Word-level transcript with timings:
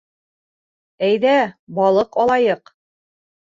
Әйҙә 1.09 1.35
балыҡ 1.81 2.19
алайыҡ 2.25 2.75